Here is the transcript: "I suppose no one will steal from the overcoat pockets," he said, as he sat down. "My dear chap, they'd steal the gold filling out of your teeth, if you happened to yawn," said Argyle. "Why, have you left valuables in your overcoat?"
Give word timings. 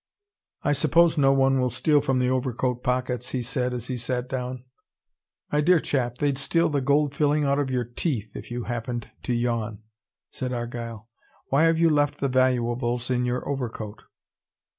"I 0.63 0.73
suppose 0.73 1.15
no 1.15 1.31
one 1.31 1.59
will 1.59 1.69
steal 1.69 2.01
from 2.01 2.17
the 2.17 2.27
overcoat 2.31 2.81
pockets," 2.83 3.29
he 3.29 3.43
said, 3.43 3.71
as 3.71 3.85
he 3.85 3.97
sat 3.97 4.27
down. 4.27 4.63
"My 5.51 5.61
dear 5.61 5.79
chap, 5.79 6.17
they'd 6.17 6.39
steal 6.39 6.69
the 6.69 6.81
gold 6.81 7.13
filling 7.13 7.43
out 7.43 7.59
of 7.59 7.69
your 7.69 7.83
teeth, 7.83 8.35
if 8.35 8.49
you 8.49 8.63
happened 8.63 9.11
to 9.21 9.33
yawn," 9.35 9.83
said 10.31 10.53
Argyle. 10.53 11.07
"Why, 11.49 11.65
have 11.65 11.77
you 11.77 11.91
left 11.91 12.19
valuables 12.19 13.11
in 13.11 13.25
your 13.25 13.47
overcoat?" 13.47 14.01